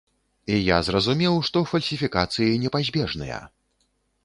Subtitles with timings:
[0.53, 3.39] І я зразумеў, што фальсіфікацыі непазбежныя.